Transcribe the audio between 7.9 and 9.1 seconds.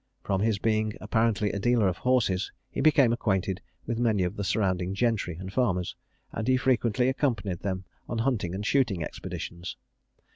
on hunting and shooting